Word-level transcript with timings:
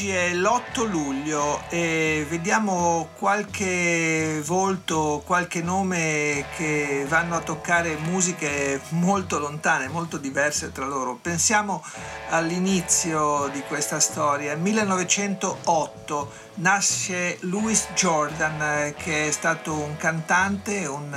Oggi 0.00 0.12
è 0.12 0.32
l'8 0.32 0.88
luglio 0.88 1.62
e 1.68 2.24
vediamo 2.26 3.10
qualche 3.18 4.40
volto, 4.42 5.22
qualche 5.26 5.60
nome 5.60 6.46
che 6.56 7.04
vanno 7.06 7.36
a 7.36 7.40
toccare 7.40 7.96
musiche 7.96 8.80
molto 8.92 9.38
lontane, 9.38 9.88
molto 9.88 10.16
diverse 10.16 10.72
tra 10.72 10.86
loro. 10.86 11.18
Pensiamo 11.20 11.84
all'inizio 12.30 13.48
di 13.52 13.60
questa 13.68 14.00
storia. 14.00 14.56
1908 14.56 16.32
nasce 16.54 17.36
Louis 17.40 17.88
Jordan 17.94 18.94
che 18.96 19.28
è 19.28 19.30
stato 19.30 19.74
un 19.74 19.98
cantante, 19.98 20.86
un 20.86 21.12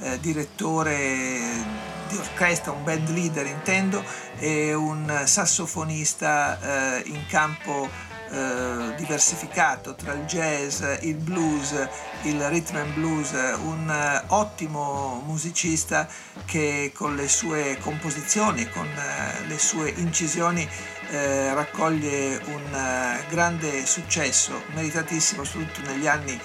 eh, 0.00 0.18
direttore 0.20 1.92
di 2.08 2.16
orchestra, 2.16 2.72
un 2.72 2.84
band 2.84 3.10
leader 3.10 3.44
intendo, 3.44 4.02
e 4.38 4.72
un 4.72 5.24
sassofonista 5.26 6.96
eh, 6.96 7.02
in 7.08 7.26
campo 7.26 8.12
eh, 8.30 8.94
diversificato 8.96 9.94
tra 9.94 10.12
il 10.12 10.24
jazz, 10.24 10.82
il 11.00 11.16
blues, 11.16 11.74
il 12.22 12.40
rhythm 12.48 12.76
and 12.76 12.92
blues, 12.94 13.32
un 13.32 13.88
uh, 13.88 14.34
ottimo 14.34 15.22
musicista 15.26 16.08
che 16.44 16.92
con 16.94 17.16
le 17.16 17.28
sue 17.28 17.76
composizioni, 17.80 18.68
con 18.70 18.86
uh, 18.86 19.46
le 19.46 19.58
sue 19.58 19.90
incisioni 19.90 20.68
eh, 21.10 21.52
raccoglie 21.54 22.40
un 22.46 23.18
grande 23.28 23.84
successo, 23.86 24.62
meritatissimo 24.72 25.44
soprattutto 25.44 25.88
negli 25.90 26.06
anni 26.06 26.38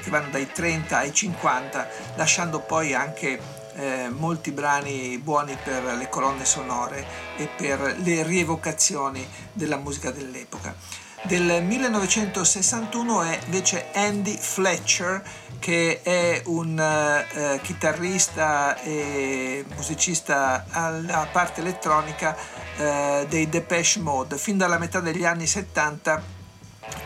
che 0.00 0.10
vanno 0.10 0.30
dai 0.30 0.50
30 0.50 0.98
ai 0.98 1.14
50, 1.14 1.88
lasciando 2.16 2.60
poi 2.60 2.92
anche 2.92 3.40
eh, 3.74 4.08
molti 4.10 4.50
brani 4.50 5.18
buoni 5.18 5.56
per 5.62 5.82
le 5.84 6.08
colonne 6.08 6.44
sonore 6.44 7.06
e 7.36 7.48
per 7.56 7.96
le 8.02 8.22
rievocazioni 8.22 9.26
della 9.52 9.76
musica 9.76 10.10
dell'epoca 10.10 10.74
del 11.22 11.62
1961 11.62 13.22
è 13.22 13.38
invece 13.44 13.86
Andy 13.92 14.36
Fletcher 14.36 15.22
che 15.58 16.00
è 16.02 16.42
un 16.46 16.78
uh, 16.78 17.60
chitarrista 17.60 18.80
e 18.80 19.64
musicista 19.74 20.64
alla 20.70 21.28
parte 21.30 21.60
elettronica 21.60 22.34
uh, 22.78 23.26
dei 23.26 23.48
Depeche 23.48 24.00
Mode. 24.00 24.38
Fin 24.38 24.56
dalla 24.56 24.78
metà 24.78 25.00
degli 25.00 25.24
anni 25.24 25.46
70 25.46 26.38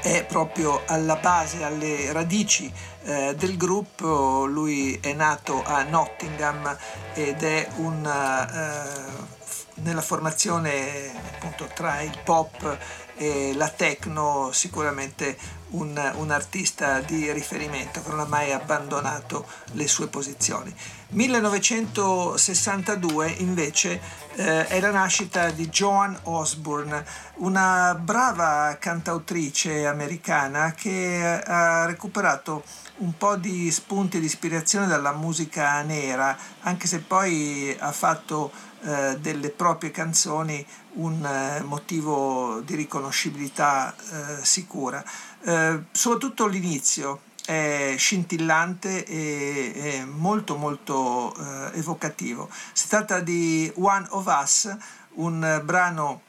è 0.01 0.25
proprio 0.25 0.83
alla 0.87 1.17
base, 1.17 1.65
alle 1.65 2.13
radici 2.13 2.73
uh, 3.03 3.35
del 3.35 3.57
gruppo. 3.57 4.47
Lui 4.47 4.97
è 5.03 5.13
nato 5.13 5.63
a 5.65 5.83
Nottingham 5.83 6.77
ed 7.15 7.43
è 7.43 7.69
un 7.77 8.09
nella 9.77 10.03
formazione 10.03 11.11
appunto 11.35 11.69
tra 11.75 12.01
il 12.01 12.17
pop 12.23 12.79
e 13.17 13.53
la 13.55 13.69
techno 13.69 14.51
sicuramente 14.53 15.37
un, 15.71 16.13
un, 16.17 16.31
artista 16.31 17.01
di 17.01 17.33
riferimento 17.33 18.03
che 18.03 18.09
non 18.09 18.21
ha 18.21 18.27
mai 18.27 18.53
abbandonato 18.53 19.47
le 19.73 19.89
sue 19.89 20.09
posizioni. 20.09 20.71
1962 21.09 23.29
invece 23.39 23.99
eh, 24.35 24.67
è 24.67 24.79
la 24.81 24.91
nascita 24.91 25.49
di 25.51 25.69
Joan 25.69 26.19
Osborne, 26.25 27.03
una 27.37 27.95
brava 27.95 28.77
cantautrice 28.79 29.87
americana 29.87 30.73
che 30.73 31.41
ha 31.45 31.87
recuperato 31.87 32.63
un 32.97 33.17
po' 33.17 33.37
di 33.37 33.71
spunti 33.73 34.21
di 34.21 34.27
ispirazione 34.27 34.87
dalla 34.87 35.13
musica 35.13 35.81
nera, 35.83 36.37
anche 36.61 36.87
se 36.87 37.01
poi 37.01 37.75
ha 37.79 37.91
fatto 37.91 38.53
eh, 38.87 39.17
delle 39.19 39.49
proprie 39.49 39.91
canzoni 39.91 40.63
un 40.97 41.25
eh, 41.25 41.63
motivo 41.63 42.61
di 42.61 42.75
riconoscibilità 42.75 43.95
eh, 43.97 44.45
sicura. 44.45 45.03
Eh, 45.43 45.85
soprattutto 45.91 46.47
l'inizio 46.47 47.23
è 47.47 47.95
scintillante 47.97 49.07
e, 49.07 49.73
e 49.75 50.05
molto 50.05 50.57
molto 50.57 51.35
evocativo. 51.73 52.49
Si 52.75 52.89
tratta 52.89 53.21
di 53.21 53.71
One 53.77 54.07
of 54.11 54.27
Us, 54.27 54.77
un 55.15 55.63
brano 55.65 56.23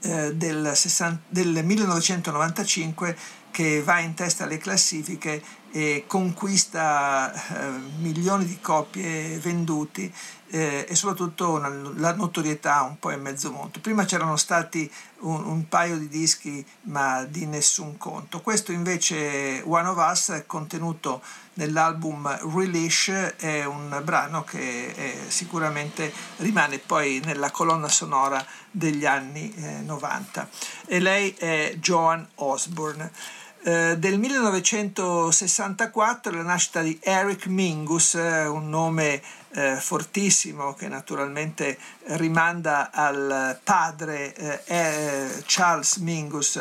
del, 0.00 0.72
60, 0.74 1.22
del 1.28 1.64
1995 1.64 3.16
che 3.50 3.82
va 3.82 4.00
in 4.00 4.14
testa 4.14 4.44
alle 4.44 4.58
classifiche 4.58 5.42
e 5.72 6.04
conquista 6.06 7.32
eh, 7.32 7.70
milioni 7.98 8.44
di 8.44 8.60
copie 8.60 9.38
venduti 9.38 10.12
eh, 10.50 10.84
e 10.86 10.94
soprattutto 10.94 11.52
una, 11.52 11.68
la 11.96 12.14
notorietà 12.14 12.82
un 12.82 12.98
po' 12.98 13.10
in 13.10 13.22
mezzo 13.22 13.50
mondo. 13.50 13.80
Prima 13.80 14.04
c'erano 14.04 14.36
stati 14.36 14.90
un, 15.20 15.42
un, 15.46 15.68
paio 15.68 15.96
di 15.96 16.08
dischi 16.08 16.64
ma 16.82 17.24
di 17.24 17.46
nessun 17.46 17.96
conto. 17.96 18.42
Questo 18.42 18.70
invece 18.70 19.62
One 19.64 19.88
of 19.88 19.96
Us 19.96 20.30
è 20.32 20.44
contenuto 20.44 21.22
nell'album 21.54 22.54
Release, 22.54 23.36
è 23.36 23.64
un 23.64 23.98
brano 24.04 24.44
che 24.44 24.94
è, 24.94 25.14
sicuramente 25.28 26.12
rimane 26.38 26.78
poi 26.78 27.22
nella 27.24 27.50
colonna 27.50 27.88
sonora 27.88 28.44
degli 28.70 29.06
anni 29.06 29.54
eh, 29.54 29.80
90 29.80 30.48
e 30.86 31.00
lei 31.00 31.30
è 31.32 31.76
Joan 31.78 32.28
Osborne. 32.36 33.40
Eh, 33.64 33.96
del 33.96 34.18
1964 34.18 36.32
la 36.32 36.42
nascita 36.42 36.82
di 36.82 36.98
Eric 37.00 37.46
Mingus, 37.46 38.16
eh, 38.16 38.44
un 38.46 38.68
nome 38.68 39.22
eh, 39.52 39.76
fortissimo 39.76 40.74
che 40.74 40.88
naturalmente 40.88 41.78
rimanda 42.06 42.90
al 42.90 43.60
padre 43.62 44.34
eh, 44.34 44.62
eh, 44.64 45.44
Charles 45.46 45.98
Mingus, 45.98 46.58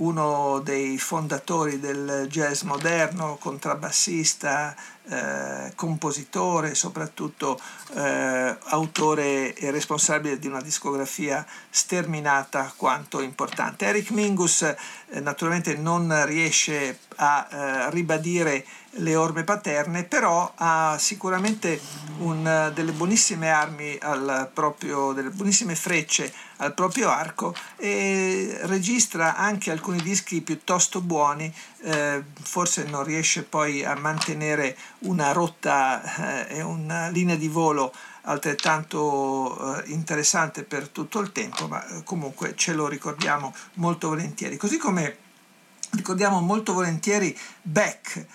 uno 0.00 0.60
dei 0.64 0.98
fondatori 0.98 1.78
del 1.78 2.26
jazz 2.28 2.62
moderno, 2.62 3.36
contrabbassista, 3.38 4.74
eh, 5.08 5.72
compositore, 5.74 6.74
soprattutto 6.74 7.60
eh, 7.94 8.56
autore 8.64 9.54
e 9.54 9.70
responsabile 9.70 10.38
di 10.38 10.46
una 10.46 10.60
discografia 10.60 11.44
sterminata 11.68 12.72
quanto 12.76 13.20
importante. 13.20 13.86
Eric 13.86 14.10
Mingus 14.10 14.62
eh, 14.62 14.76
naturalmente 15.20 15.74
non 15.76 16.24
riesce 16.26 17.00
a 17.16 17.48
eh, 17.50 17.90
ribadire 17.90 18.64
le 18.94 19.14
orme 19.14 19.44
paterne, 19.44 20.04
però 20.04 20.52
ha 20.56 20.96
sicuramente 20.98 21.80
un, 22.18 22.72
delle 22.74 22.92
buonissime 22.92 23.50
armi 23.50 23.96
al 24.00 24.50
proprio, 24.52 25.12
delle 25.12 25.30
buonissime 25.30 25.74
frecce 25.74 26.32
al 26.56 26.74
proprio 26.74 27.08
arco 27.08 27.54
e 27.76 28.58
registra 28.62 29.36
anche 29.36 29.70
alcuni 29.70 30.02
dischi 30.02 30.40
piuttosto 30.42 31.00
buoni, 31.00 31.52
eh, 31.82 32.22
forse 32.42 32.84
non 32.84 33.04
riesce 33.04 33.44
poi 33.44 33.84
a 33.84 33.94
mantenere 33.94 34.76
una 35.00 35.32
rotta 35.32 36.46
eh, 36.48 36.56
e 36.58 36.62
una 36.62 37.08
linea 37.08 37.36
di 37.36 37.48
volo 37.48 37.92
altrettanto 38.22 39.82
eh, 39.82 39.90
interessante 39.90 40.64
per 40.64 40.88
tutto 40.88 41.20
il 41.20 41.32
tempo, 41.32 41.66
ma 41.66 41.86
eh, 41.86 42.02
comunque 42.04 42.54
ce 42.56 42.72
lo 42.72 42.88
ricordiamo 42.88 43.54
molto 43.74 44.08
volentieri. 44.08 44.56
Così 44.56 44.76
come 44.76 45.16
ricordiamo 45.92 46.40
molto 46.40 46.72
volentieri 46.72 47.36
Beck, 47.62 48.16
eh, 48.16 48.26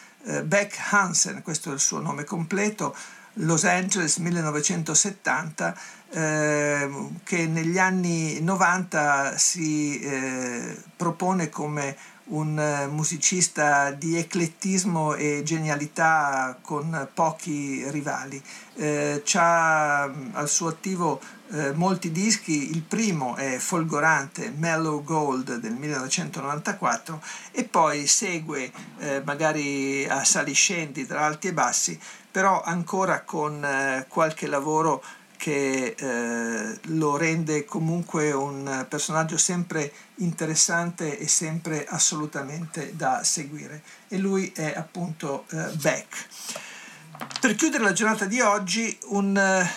Beck 0.43 0.77
Hansen, 0.91 1.41
questo 1.41 1.69
è 1.69 1.73
il 1.73 1.79
suo 1.79 1.99
nome 1.99 2.23
completo, 2.23 2.95
Los 3.39 3.65
Angeles 3.65 4.17
1970, 4.17 5.77
eh, 6.11 6.89
che 7.23 7.47
negli 7.47 7.77
anni 7.77 8.41
90 8.41 9.37
si 9.37 9.99
eh, 9.99 10.81
propone 10.95 11.49
come 11.49 11.95
un 12.25 12.57
eh, 12.57 12.87
musicista 12.87 13.91
di 13.91 14.17
eclettismo 14.17 15.13
e 15.15 15.43
genialità 15.43 16.57
con 16.61 17.07
pochi 17.13 17.83
rivali. 17.89 18.41
Eh, 18.75 19.23
ha 19.33 20.07
mm, 20.07 20.29
al 20.33 20.49
suo 20.49 20.69
attivo 20.69 21.21
eh, 21.51 21.73
molti 21.73 22.11
dischi, 22.11 22.71
il 22.71 22.81
primo 22.81 23.35
è 23.35 23.57
folgorante 23.57 24.49
Mellow 24.49 25.03
Gold 25.03 25.57
del 25.57 25.73
1994 25.73 27.21
e 27.51 27.63
poi 27.65 28.07
segue 28.07 28.71
eh, 28.97 29.21
magari 29.23 30.07
a 30.07 30.23
saliscendi 30.23 31.05
tra 31.05 31.25
alti 31.25 31.47
e 31.49 31.53
bassi, 31.53 31.99
però 32.31 32.61
ancora 32.63 33.21
con 33.21 33.63
eh, 33.63 34.05
qualche 34.09 34.47
lavoro 34.47 35.03
che 35.37 35.95
eh, 35.97 36.79
lo 36.83 37.17
rende 37.17 37.65
comunque 37.65 38.31
un 38.31 38.85
personaggio 38.89 39.37
sempre 39.37 39.91
interessante 40.15 41.17
e 41.17 41.27
sempre 41.27 41.85
assolutamente 41.87 42.95
da 42.95 43.23
seguire. 43.23 43.81
E 44.07 44.17
lui 44.17 44.51
è 44.55 44.73
appunto 44.75 45.45
eh, 45.51 45.71
Beck. 45.73 46.27
Per 47.39 47.55
chiudere 47.55 47.83
la 47.83 47.93
giornata 47.93 48.25
di 48.25 48.41
oggi, 48.41 48.97
un, 49.05 49.67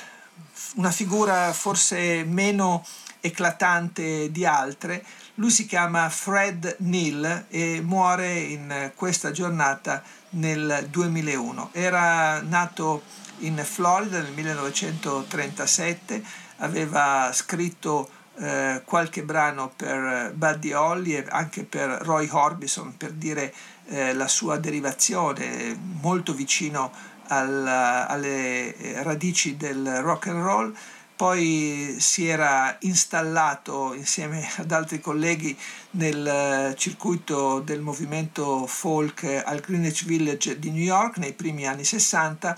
una 0.75 0.91
figura 0.91 1.53
forse 1.53 2.25
meno 2.25 2.85
eclatante 3.21 4.31
di 4.31 4.45
altre, 4.45 5.05
lui 5.39 5.51
si 5.51 5.67
chiama 5.67 6.09
Fred 6.09 6.77
Neal 6.81 7.47
e 7.49 7.81
muore 7.81 8.39
in 8.39 8.93
questa 8.95 9.31
giornata 9.31 10.03
nel 10.31 10.89
2001. 10.91 11.71
Era 11.73 12.43
nato 12.43 13.03
in 13.39 13.57
Florida 13.65 14.21
nel 14.21 14.33
1937, 14.33 16.23
aveva 16.57 17.31
scritto 17.33 18.11
eh, 18.39 18.83
qualche 18.85 19.23
brano 19.23 19.73
per 19.75 20.33
Buddy 20.35 20.73
Holly 20.73 21.15
e 21.15 21.25
anche 21.29 21.63
per 21.63 21.89
Roy 22.03 22.29
Orbison 22.31 22.97
per 22.97 23.13
dire 23.13 23.55
eh, 23.87 24.13
la 24.15 24.27
sua 24.27 24.57
derivazione 24.57 25.77
molto 26.01 26.35
vicino 26.35 26.91
al, 27.29 27.65
alle 27.65 29.03
radici 29.03 29.57
del 29.57 30.01
rock 30.03 30.27
and 30.29 30.43
roll 30.43 30.77
poi 31.19 31.97
si 31.99 32.29
era 32.29 32.77
installato 32.83 33.93
insieme 33.93 34.49
ad 34.59 34.71
altri 34.71 35.01
colleghi 35.01 35.59
nel 35.93 36.75
circuito 36.77 37.59
del 37.59 37.81
movimento 37.81 38.69
folk 38.69 39.25
al 39.45 39.59
Greenwich 39.59 40.05
Village 40.05 40.61
di 40.61 40.71
New 40.71 40.81
York 40.81 41.17
nei 41.17 41.33
primi 41.33 41.67
anni 41.67 41.83
60 41.83 42.57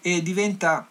e 0.00 0.22
diventa 0.22 0.88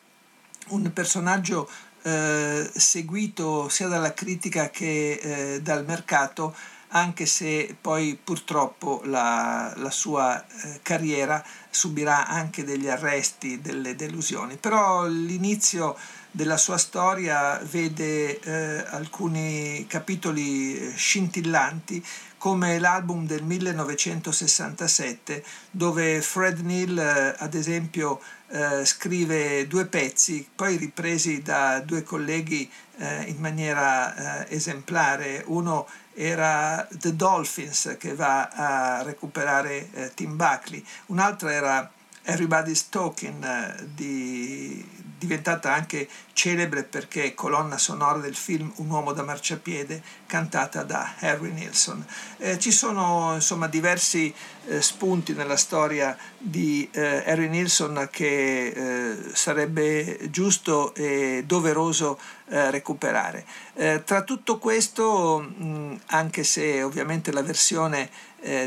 un 0.68 0.94
personaggio 0.94 1.68
eh, 2.04 2.70
seguito 2.72 3.68
sia 3.68 3.88
dalla 3.88 4.14
critica 4.14 4.70
che 4.70 5.14
eh, 5.14 5.62
dal 5.62 5.86
mercato 5.86 6.56
anche 6.90 7.26
se 7.26 7.76
poi 7.80 8.18
purtroppo 8.24 9.02
la, 9.06 9.74
la 9.76 9.92
sua 9.92 10.40
eh, 10.46 10.80
carriera 10.84 11.44
subirà 11.70 12.28
anche 12.28 12.64
degli 12.64 12.88
arresti, 12.88 13.60
delle 13.60 13.96
delusioni. 13.96 14.56
Però 14.56 15.06
l'inizio 15.06 15.98
della 16.38 16.58
sua 16.58 16.78
storia 16.78 17.60
vede 17.64 18.40
eh, 18.40 18.86
alcuni 18.90 19.88
capitoli 19.90 20.78
eh, 20.78 20.94
scintillanti 20.96 22.06
come 22.38 22.78
l'album 22.78 23.26
del 23.26 23.42
1967 23.42 25.44
dove 25.72 26.22
Fred 26.22 26.60
Neal 26.60 26.96
eh, 26.96 27.36
ad 27.40 27.56
esempio 27.56 28.22
eh, 28.50 28.86
scrive 28.86 29.66
due 29.66 29.88
pezzi 29.88 30.48
poi 30.56 30.78
ripresi 30.78 31.42
da 31.42 31.80
due 31.80 32.04
colleghi 32.04 32.70
eh, 32.98 33.24
in 33.24 33.38
maniera 33.38 34.48
esemplare. 34.48 35.42
Uno 35.48 35.88
era 36.14 36.88
The 36.92 37.16
Dolphins 37.16 37.96
che 37.98 38.14
va 38.14 38.50
a 38.50 39.02
recuperare 39.02 40.12
Tim 40.14 40.36
Buckley. 40.36 40.86
Un 41.08 41.18
altro 41.18 41.50
era 41.50 41.92
Everybody's 42.24 42.90
Talking 42.90 43.82
di 43.96 45.07
diventata 45.18 45.74
anche 45.74 46.08
celebre 46.34 46.84
perché 46.84 47.24
è 47.24 47.34
colonna 47.34 47.78
sonora 47.78 48.20
del 48.20 48.36
film 48.36 48.72
Un 48.76 48.90
uomo 48.90 49.14
da 49.14 49.24
marciapiede 49.24 50.02
cantata 50.28 50.84
da 50.84 51.16
Harry 51.20 51.52
Nilsson. 51.52 52.06
Eh, 52.38 52.60
ci 52.60 52.72
sono 52.72 53.34
insomma 53.34 53.68
diversi 53.68 54.34
eh, 54.68 54.82
spunti 54.82 55.34
nella 55.34 55.58
storia 55.58 56.16
di 56.38 56.88
eh, 56.92 57.24
Harry 57.26 57.48
Nilsson 57.48 58.08
che 58.12 58.68
eh, 58.68 59.18
sarebbe 59.34 60.30
giusto 60.30 60.94
e 60.94 61.44
doveroso 61.48 62.20
eh, 62.50 62.70
recuperare. 62.70 63.46
Eh, 63.74 64.04
tra 64.06 64.22
tutto 64.22 64.60
questo, 64.60 65.40
mh, 65.40 66.02
anche 66.08 66.44
se 66.44 66.84
ovviamente 66.84 67.32
la 67.32 67.42
versione 67.42 68.10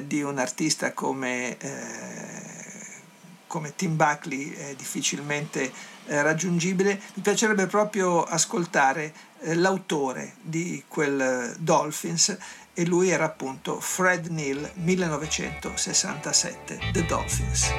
di 0.03 0.21
un 0.21 0.37
artista 0.39 0.93
come 0.93 1.57
come 3.51 3.75
Tim 3.75 3.97
Buckley 3.97 4.53
è 4.53 4.77
difficilmente 4.77 5.73
eh, 6.07 6.23
raggiungibile, 6.23 7.01
mi 7.15 7.23
piacerebbe 7.23 7.67
proprio 7.67 8.23
ascoltare 8.23 9.13
eh, 9.41 9.57
l'autore 9.57 10.35
di 10.41 10.85
quel 10.87 11.21
eh, 11.21 11.57
Dolphins 11.59 12.39
e 12.73 12.87
lui 12.87 13.11
era 13.11 13.25
appunto 13.25 13.81
Fred 13.81 14.27
Neal 14.27 14.71
1967, 14.75 16.79
The 16.93 17.05
Dolphins. 17.07 17.73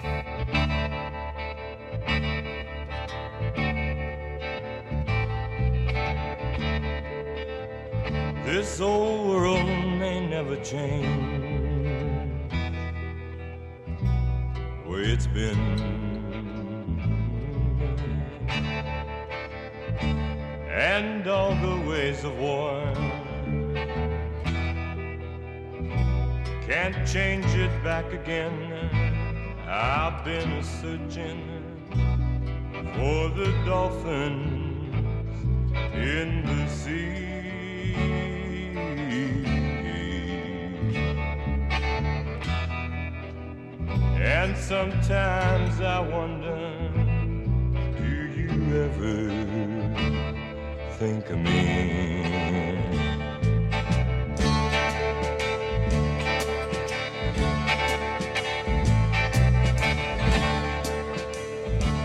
This 8.44 8.82
old 8.82 9.26
world 9.26 9.66
may 9.98 10.20
never 10.28 10.60
change 10.60 11.41
it's 15.12 15.28
been 15.28 15.60
and 20.70 21.28
all 21.28 21.54
the 21.56 21.90
ways 21.90 22.24
of 22.24 22.34
war. 22.40 22.82
Can't 26.66 27.06
change 27.06 27.46
it 27.56 27.84
back 27.84 28.14
again. 28.14 28.56
I've 29.68 30.24
been 30.24 30.50
a 30.54 30.64
searching 30.64 31.44
for 32.96 33.28
the 33.38 33.52
dolphins 33.66 34.96
in 35.94 36.46
the 36.46 36.68
sea. 36.70 37.42
And 44.22 44.56
sometimes 44.56 45.82
I 45.82 46.00
wonder, 46.00 46.90
do 47.98 48.06
you 48.06 48.84
ever? 48.84 49.52
think 51.02 51.32
of 51.32 51.40
me. 51.40 52.72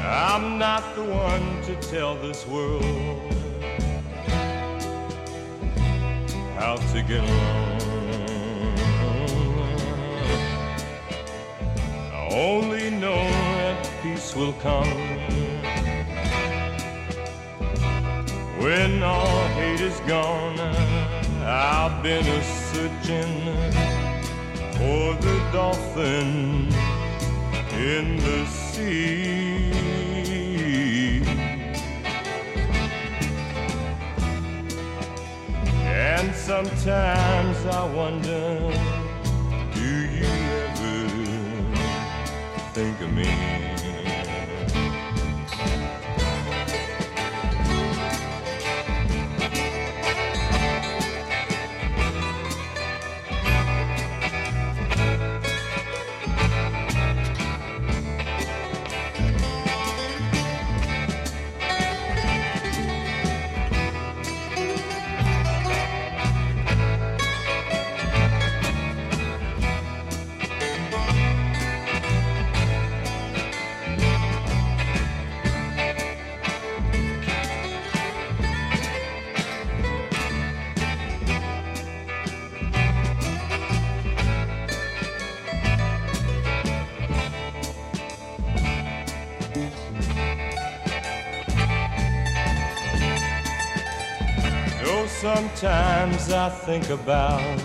I'm 0.03 0.59
not 0.59 0.95
the 0.95 1.05
one 1.05 1.61
to 1.65 1.77
tell 1.91 2.17
this 2.17 2.47
world 2.47 2.83
how 6.55 6.77
to 6.77 7.03
get 7.03 7.23
along. 7.23 7.96
Only 12.37 12.91
know 12.91 13.25
that 13.57 13.91
peace 14.03 14.37
will 14.37 14.53
come 14.55 15.17
When 18.59 19.03
all 19.03 19.47
hate 19.49 19.81
is 19.81 20.01
gone, 20.01 20.59
I've 21.45 22.03
been 22.03 22.27
a 22.27 22.43
searching 22.43 23.53
for 24.73 25.15
the 25.21 25.39
dolphin 25.53 26.69
in 27.73 28.17
the 28.17 28.45
sea. 28.47 29.71
And 35.85 36.35
sometimes 36.35 37.67
I 37.67 37.85
wonder, 37.95 38.73
think 43.15 43.29
of 43.29 43.76
me? 95.07 95.13
sometimes 95.13 96.33
I 96.33 96.49
think 96.49 96.91
about 96.91 97.61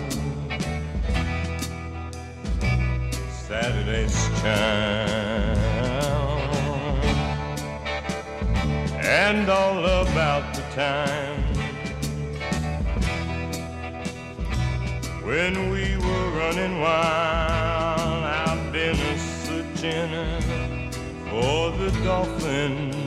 Saturday's 3.30 4.14
chime 4.40 5.58
and 9.04 9.48
all 9.48 9.84
about 9.84 10.54
the 10.54 10.62
time 10.74 11.42
when 15.24 15.70
we 15.70 15.96
were 15.96 16.30
running 16.38 16.80
wild. 16.80 18.24
I've 18.24 18.72
been 18.72 18.96
searching 19.18 20.10
for 21.28 21.70
the 21.78 21.90
dolphins 22.04 23.01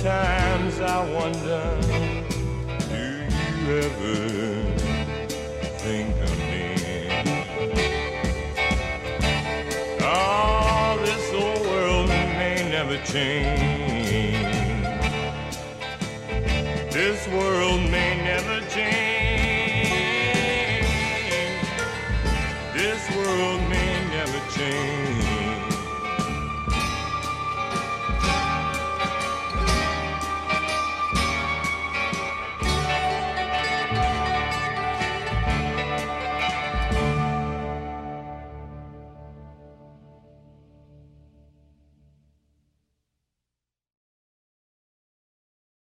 Sometimes 0.00 0.80
I 0.80 1.12
wonder, 1.12 1.78
do 2.88 2.96
you 3.60 3.76
ever 3.76 4.16
think 5.76 6.16
of 6.16 6.38
me? 6.38 6.64
Oh, 10.00 10.96
this 11.04 11.34
old 11.34 11.66
world 11.66 12.08
may 12.08 12.66
never 12.70 12.96
change. 13.04 14.40
This 16.90 17.28
world 17.28 17.89